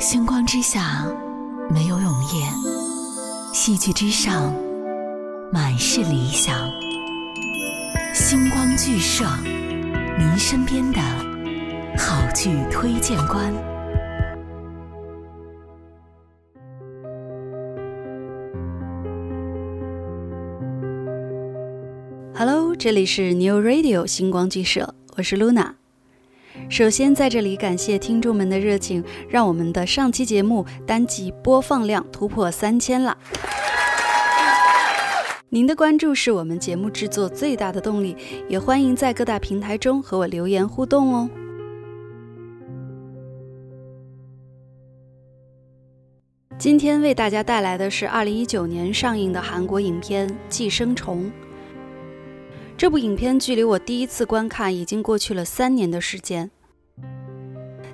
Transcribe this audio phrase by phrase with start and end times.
[0.00, 1.04] 星光之下
[1.68, 2.50] 没有永夜，
[3.52, 4.50] 戏剧之上
[5.52, 6.56] 满是理想。
[8.14, 9.26] 星光剧社，
[10.18, 10.98] 您身边的
[11.98, 13.52] 好剧推荐官。
[22.34, 25.79] Hello，这里是 New Radio 星光剧社，我是 Luna。
[26.70, 33.18] 首先，在这里感谢听众们的热情，让我们的上期节目单集播放量突破三千了。
[35.48, 38.16] 您的关注是我们节目制作最大的动力，
[38.48, 41.28] 也欢迎在各大平台中和我留言互动哦。
[46.56, 51.24] 今天为大家带来的是二零一九年上映的韩国影片《寄生虫》。
[52.76, 56.48] 这部影片距离我第一次观看已经过去了三年的时间。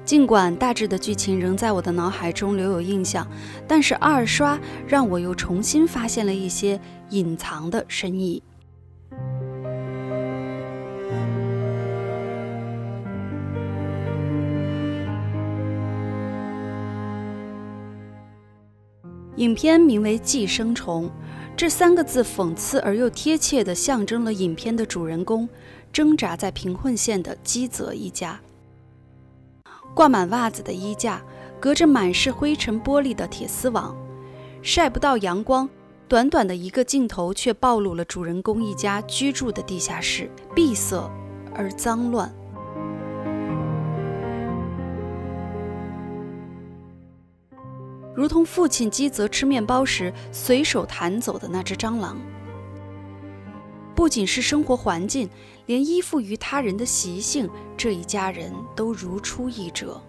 [0.06, 3.26] 尽管大致的剧情仍在我的脑海中留有印象，
[3.66, 4.56] 但是二刷
[4.86, 6.80] 让我又重新发现了一些
[7.10, 8.40] 隐藏的深意。
[19.34, 21.06] 影片名为《寄生虫》，
[21.56, 25.48] 这三个字讽刺而又贴切地象征了影片的主人公
[25.92, 28.40] 挣扎在贫困线的基泽一家。
[29.96, 31.22] 挂满袜子的衣架，
[31.58, 33.96] 隔着满是灰尘玻璃的铁丝网，
[34.60, 35.66] 晒不到阳光。
[36.06, 41.10] 短短的一个镜头，却暴露了主人公一家居住的地下室闭塞
[41.54, 42.30] 而脏乱，
[48.14, 52.18] 如同父亲基泽吃面包时随手弹走的那只蟑螂。
[53.94, 55.26] 不仅是生活环境，
[55.66, 60.00] 连依附于他人的习性，这一家人都如出一辙。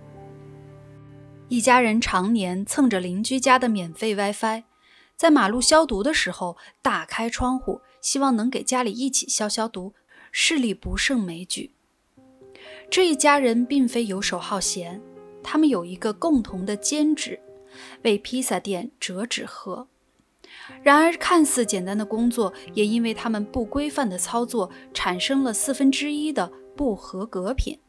[1.49, 4.63] 一家人常年蹭着邻居家的免费 WiFi，
[5.15, 9.93] 在马路消毒的时候打开窗户，希望能给家里一起消消毒，
[10.31, 11.71] 视力不胜枚举。
[12.89, 15.01] 这一家人并非游手好闲，
[15.41, 17.39] 他们有一个共同的兼职，
[18.03, 19.87] 为披萨店折纸盒。
[20.83, 27.79] 然而，看似简单的工作，也因为他们不规范的操作，产生了四分之一的不合格品。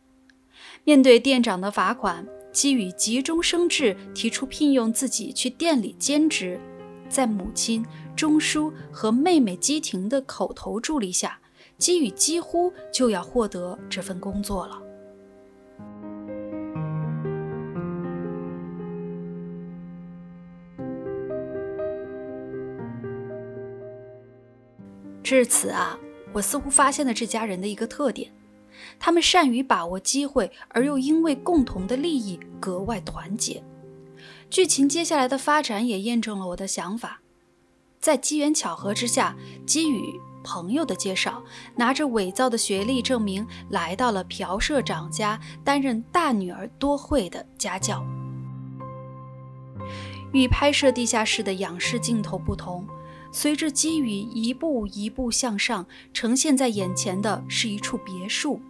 [0.85, 6.61] 面对店长的罚款，基宇急中生智，提出聘用自己去店里兼职。
[7.09, 7.85] 在母亲
[8.15, 11.39] 钟书和妹妹基婷的口头助力下，
[11.79, 14.83] 基宇几乎就要获得这份工作了。
[25.29, 25.99] 至此啊，
[26.33, 28.33] 我似乎发现了这家人的一个特点：
[28.99, 33.63] 他们善于把握机会，而又因为共同的利益格外团结。
[34.49, 37.21] 剧情接下来的发展也验证了我的想法。
[38.01, 41.45] 在机缘巧合之下，基于朋友的介绍，
[41.77, 48.03] 拿着伪造的学历证明，来到了朴社长家担任大女儿多惠的家教。
[50.33, 52.89] 与拍摄地下室的仰视镜头不同。
[53.31, 58.61] 随着基宇一步一步向上，呈现在眼前的是一处别墅。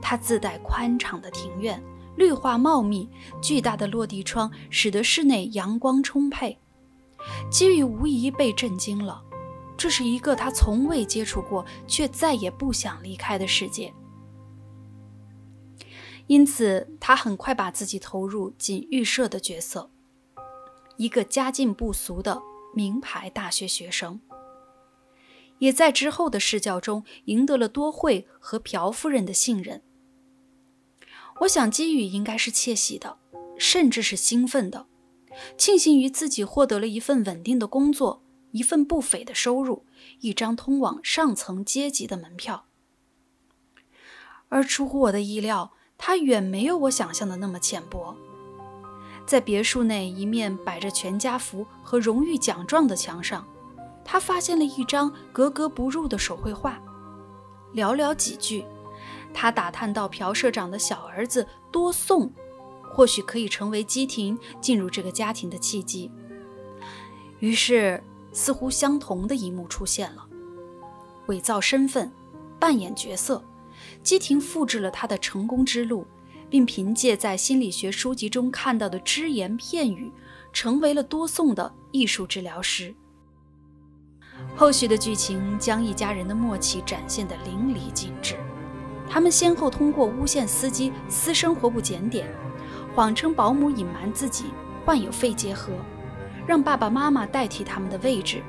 [0.00, 1.82] 它自带宽敞的庭院，
[2.16, 3.08] 绿化茂密，
[3.40, 6.58] 巨大的落地窗使得室内阳光充沛。
[7.50, 9.22] 基宇无疑被震惊了，
[9.76, 13.92] 这是一个他从未接触过却再也不想离开的世界。
[16.28, 19.90] 因此，他很快把自己投入进预设的角色，
[20.96, 22.40] 一个家境不俗的。
[22.72, 24.20] 名牌大学学生，
[25.58, 29.82] 也在之后的试教中赢得了多惠和朴夫人的信任。
[31.40, 33.18] 我想基宇应该是窃喜的，
[33.58, 34.86] 甚至是兴奋的，
[35.56, 38.22] 庆幸于自己获得了一份稳定的工作，
[38.52, 39.84] 一份不菲的收入，
[40.20, 42.66] 一张通往上层阶级的门票。
[44.48, 48.16] 而出乎我的意料，他远没有我想象的那么浅薄。
[49.26, 53.46] 在别墅内一面摆着全家福和荣誉奖状的墙上，
[54.04, 56.80] 他发现了一张格格不入的手绘画。
[57.74, 58.64] 寥寥几句，
[59.32, 62.30] 他打探到朴社长的小儿子多颂，
[62.82, 66.10] 或许可以成为基廷进入这个家庭的契机。
[67.38, 68.02] 于是，
[68.32, 70.26] 似乎相同的一幕出现了：
[71.26, 72.12] 伪造身份，
[72.58, 73.42] 扮演角色，
[74.02, 76.06] 基廷复制了他的成功之路。
[76.52, 80.12] 并凭借在心理学书籍中看到的只言片语，
[80.52, 82.94] 成为了多颂的艺术治疗师。
[84.54, 88.36] 后续的剧情将一家人的默契展现得淋漓尽致。
[89.08, 92.30] 他们先后通过诬陷司机私生活不检点，
[92.94, 94.44] 谎称保姆隐瞒自己
[94.84, 95.72] 患有肺结核，
[96.46, 98.42] 让爸爸妈妈代替他们的位置。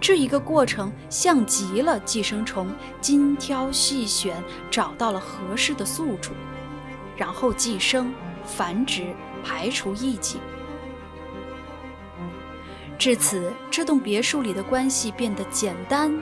[0.00, 4.40] 这一个过程像极了寄生虫精挑细选
[4.70, 6.30] 找到了合适的宿主，
[7.16, 8.12] 然后寄生、
[8.44, 9.14] 繁殖、
[9.44, 10.38] 排除异己。
[12.98, 16.12] 至此，这栋别墅里的关系变得简单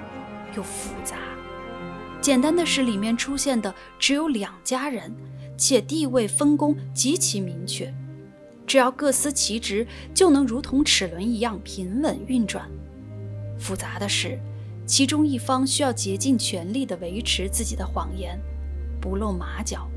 [0.57, 1.17] 又复杂。
[2.21, 5.15] 简单的是，里面出现的只有两家人，
[5.59, 7.93] 且地位分工极其明确，
[8.67, 12.71] 只要各司其职，就能如同齿轮一样平稳运转。
[13.59, 14.39] 复杂的是，
[14.87, 18.41] 其中一方需要竭尽全力地维持自己的谎言，
[19.01, 19.89] 不露马脚。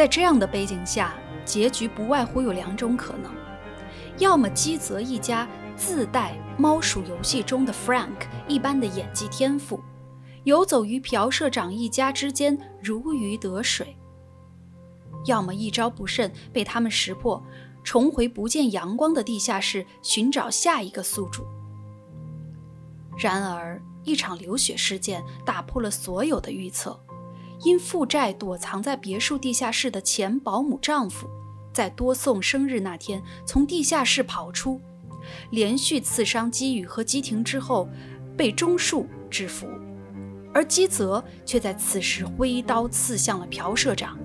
[0.00, 1.12] 在这样的背景下，
[1.44, 3.30] 结局不外乎有两种可能：
[4.16, 9.78] 要么基泽一家自带猫鼠游戏中的 Frank 一般的演技天赋，
[10.44, 13.88] 游走于朴社长一家之间如鱼得水；
[15.26, 17.44] 要么一招不慎被他们识破，
[17.84, 21.44] 重回不见阳光的地下室寻找下一个宿主。
[23.18, 26.98] 然而，一场流血事件打破了所有的预测。
[27.62, 31.28] 因负债躲藏在别墅地下室的前保姆丈夫，
[31.72, 34.80] 在多颂生日那天从地下室跑出，
[35.50, 37.86] 连续刺伤基宇和基廷之后，
[38.34, 39.68] 被钟树制服，
[40.54, 44.18] 而基泽却在此时挥刀刺向了朴社长。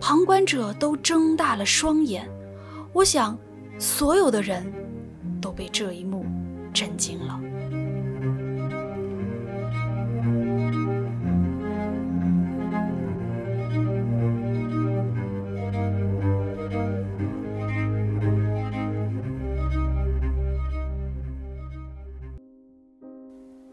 [0.00, 2.28] 旁观者都睁大了双眼，
[2.92, 3.38] 我想，
[3.78, 4.64] 所有的人
[5.40, 6.24] 都被这一幕
[6.72, 7.19] 震惊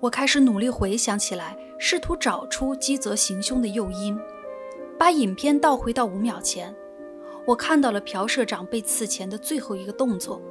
[0.07, 4.17] 我开始努力回想起来，试图找出基泽行凶的诱因。
[4.97, 6.73] 把影片倒回到五秒前，
[7.45, 10.41] 我看到了朴社长被刺前的最后一个动作。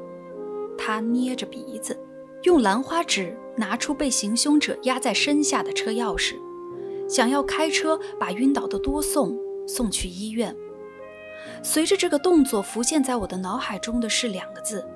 [0.76, 1.98] 他捏着鼻子，
[2.42, 6.34] 用兰花指拿出被行凶者压在身下的车钥匙，
[7.08, 9.34] 想要开车把晕倒的多颂
[9.66, 10.54] 送去医院。
[11.62, 14.86] 随着这个动作浮现在我的脑海中的是两个字：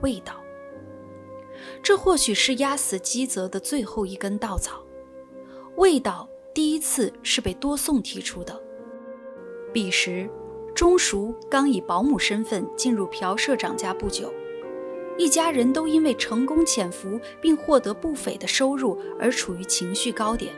[0.00, 0.36] 味道。
[1.82, 4.82] 这或许是压死基泽的最后一根稻草。
[5.76, 8.60] 味道第一次是被多颂提出的。
[9.72, 10.30] 彼时，
[10.74, 14.32] 钟淑刚以保姆身份进入朴社长家不久，
[15.18, 20.52] 一家人都因为成功潜伏并获得不菲的收入而处于情绪高点。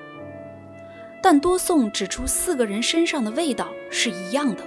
[1.22, 4.62] 但多颂指出四个人身上的味道是一样的。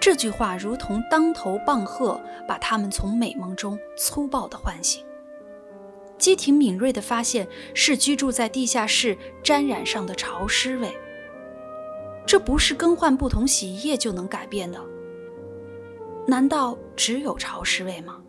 [0.00, 5.04] 这句话如同当头棒喝，把他们从美梦中粗暴地唤醒。
[6.18, 10.96] 基廷敏锐地发现是居住在地下室沾染上的潮湿味。
[12.24, 14.80] 这不是更换不同洗衣液就能改变的。
[16.26, 18.20] 难道只有潮湿味吗？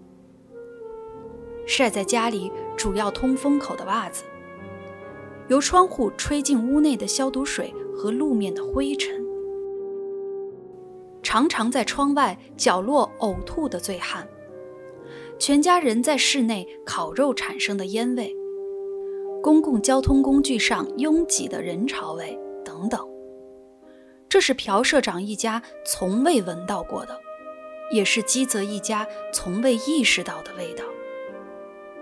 [1.66, 4.24] 晒在家里主要通风口的袜子，
[5.48, 9.27] 由窗户吹进屋内的消毒水和路面的灰尘。
[11.28, 14.26] 常常在窗外角落呕吐的醉汉，
[15.38, 18.34] 全家人在室内烤肉产生的烟味，
[19.44, 23.06] 公共交通工具上拥挤的人潮味等等，
[24.30, 27.20] 这是朴社长一家从未闻到过的，
[27.92, 30.86] 也是基泽一家从未意识到的味道。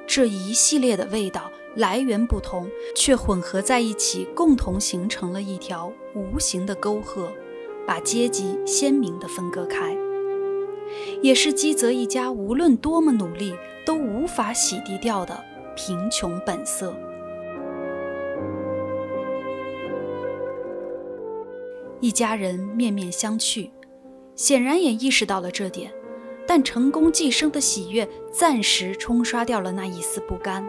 [0.05, 7.31] 这一系列的味道来源不同，却混合在一起，共同形成了一条无形的沟壑。
[7.87, 9.95] 把阶级鲜明地分割开，
[11.21, 13.53] 也是基泽一家无论多么努力
[13.85, 15.43] 都无法洗涤掉的
[15.75, 16.95] 贫穷本色。
[21.99, 23.69] 一家人面面相觑，
[24.35, 25.91] 显然也意识到了这点，
[26.47, 30.67] 但成功寄生的喜悦暂时冲刷掉了那一丝不甘。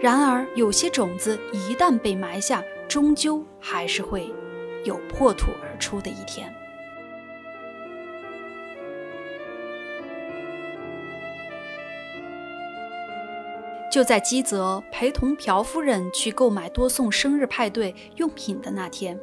[0.00, 4.32] 然而，有些种子一旦被埋下，终究还是会。
[4.84, 6.54] 有破土而出的一天。
[13.90, 19.20] 就在基泽陪同朴夫人去购买多送生日派对用品的那天，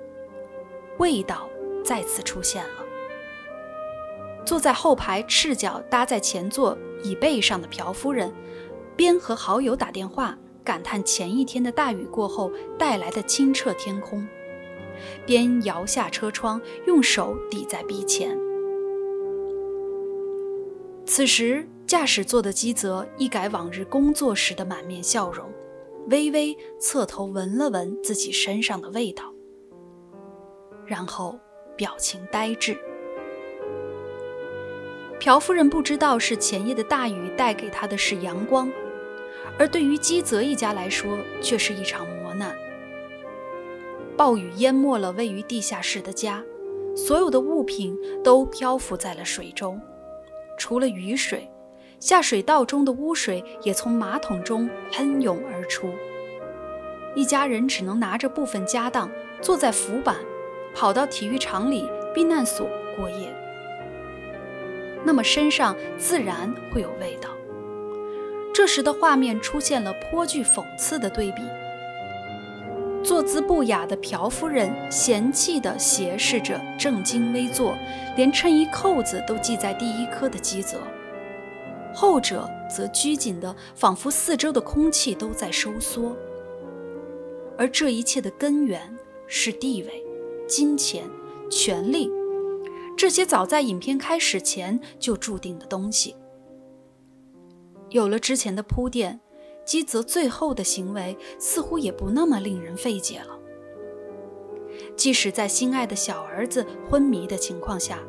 [1.00, 1.50] 味道
[1.84, 2.86] 再次出现了。
[4.46, 8.32] 坐在后排赤脚搭在前座椅背上的朴夫人，
[8.96, 14.28] 边和好友打电话感叹前一天的大雨过后带来的清澈天空。
[15.26, 18.38] 边摇下车窗，用手抵在鼻前。
[21.06, 25.52] 此时，驾驶座的基泽一改往日工作时的满面笑容，
[26.10, 29.34] 微微侧头闻了闻自己身上的味道，
[30.86, 31.40] 然后
[31.76, 32.78] 表情呆滞。
[35.20, 38.72] 朴夫人不知道是前夜的大雨带给她的是阳光，
[39.58, 42.56] 而对于基泽一家来说，却是一场磨难。
[44.20, 46.44] 暴雨淹没了位于地下室的家，
[46.94, 49.80] 所有的物品都漂浮在了水中。
[50.58, 51.50] 除了雨水，
[52.02, 55.90] 下水道中的污水也从马桶中喷涌而出。
[57.16, 59.10] 一家人只能拿着部分家当，
[59.40, 60.18] 坐在浮板，
[60.76, 63.34] 跑到体育场里避难所过夜。
[65.06, 67.30] 那么身上自然会有味道。
[68.54, 71.42] 这时的画面出现了颇具讽刺的对比。
[73.04, 77.76] 坐姿不雅的朴夫人嫌弃地斜视着正襟危坐、
[78.16, 80.82] 连衬衣扣子都系在第一颗的基泽，
[81.94, 86.16] 后者则拘谨的，仿佛四周的空气都在收缩。
[87.58, 88.82] 而这一切的根源
[89.28, 90.04] 是地位、
[90.48, 91.04] 金钱、
[91.50, 92.10] 权力，
[92.98, 96.16] 这些早在影片开始前就注定的东西。
[97.90, 99.20] 有了之前的铺垫。
[99.70, 103.40] 基泽最后的行为似乎也不那么令人费解了。
[104.96, 108.00] 即使在心爱的小儿子昏迷的情况下，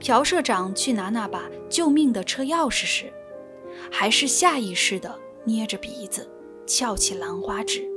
[0.00, 3.12] 朴社长去拿那把救命的车钥匙时，
[3.88, 6.28] 还是下意识地捏着鼻子，
[6.66, 7.88] 翘起兰花指。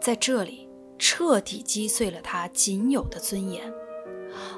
[0.00, 3.72] 在这里，彻底击碎了他仅有的尊严。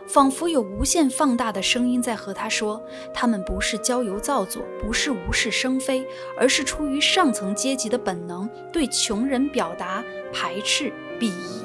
[0.06, 2.80] 仿佛有无限放大的声音在和他说
[3.12, 6.06] ：“他们不是交由造作，不是无事生非，
[6.38, 11.62] 而是出于上层阶级的本能，对穷人表达排斥、鄙夷，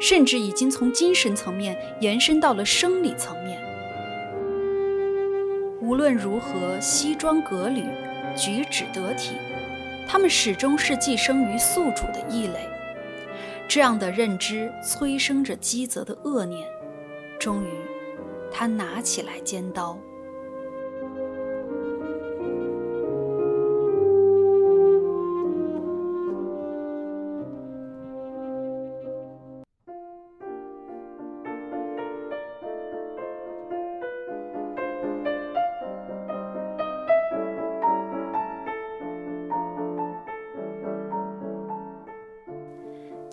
[0.00, 3.58] 甚至已经从精神层面延伸到了生理层面。
[5.80, 7.84] 无论如何，西装革履，
[8.36, 9.32] 举止得体，
[10.06, 12.68] 他们始终是寄生于宿主的异类。”
[13.66, 16.68] 这样的认知催生着基泽的恶念，
[17.40, 17.70] 终于，
[18.52, 19.98] 他拿起来尖刀。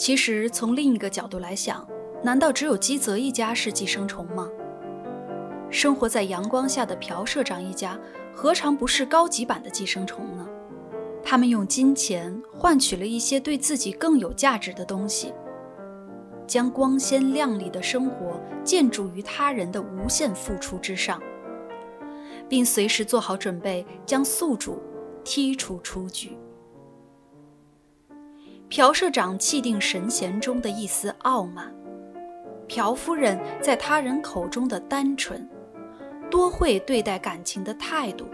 [0.01, 1.87] 其实，从另一个角度来想，
[2.23, 4.49] 难道只有基泽一家是寄生虫吗？
[5.69, 7.99] 生活在阳光下的朴社长一家，
[8.33, 10.49] 何尝不是高级版的寄生虫呢？
[11.23, 15.31] 他们用金钱换取了一些对自己更有价值的东西，
[16.47, 21.21] 将光鲜亮丽的生活建筑于他人的无限付出之上，
[22.49, 24.81] 并随时做好准备将宿主
[25.23, 26.35] 踢出出局。
[28.71, 31.69] 朴社长气定神闲中的一丝傲慢，
[32.69, 35.45] 朴夫人在他人口中的单纯，
[36.29, 38.25] 多会对待感情的态度，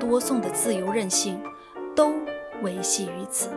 [0.00, 1.40] 多送的自由任性，
[1.94, 2.12] 都
[2.64, 3.50] 维系于此。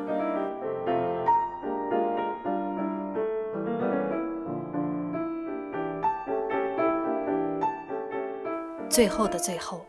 [8.87, 9.83] 最后的最后，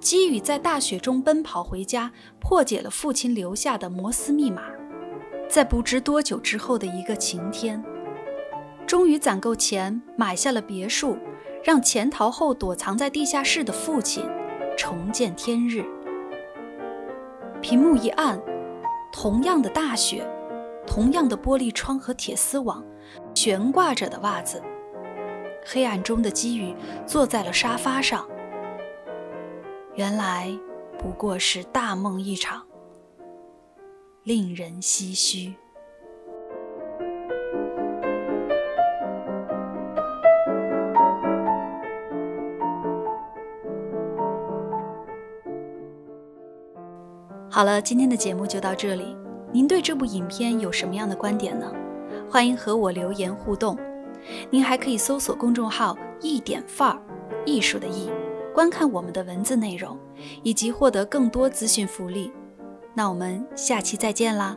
[0.00, 2.10] 基宇在大雪中奔跑回家，
[2.40, 4.62] 破解了父亲留下的摩斯密码。
[5.50, 7.82] 在不知多久之后的一个晴天，
[8.86, 11.18] 终于攒够钱买下了别墅，
[11.64, 14.24] 让潜逃后躲藏在地下室的父亲
[14.78, 15.84] 重见天日。
[17.60, 18.40] 屏幕一暗，
[19.12, 20.24] 同样的大雪，
[20.86, 22.84] 同样的玻璃窗和铁丝网，
[23.34, 24.62] 悬挂着的袜子。
[25.66, 26.72] 黑暗中的基宇
[27.06, 28.24] 坐在了沙发上，
[29.96, 30.48] 原来
[30.96, 32.62] 不过是大梦一场。
[34.22, 35.54] 令人唏嘘。
[47.52, 49.16] 好了，今天的节目就到这里。
[49.52, 51.72] 您对这部影片有什么样的观点呢？
[52.30, 53.76] 欢迎和我留言互动。
[54.50, 57.02] 您还可以搜索公众号“一点范儿”，
[57.44, 58.08] 艺术的“艺”，
[58.54, 59.98] 观看我们的文字内容，
[60.42, 62.30] 以及获得更多资讯福利。
[62.94, 64.56] 那我们下期再见啦！